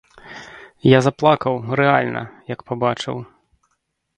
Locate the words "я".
0.97-1.01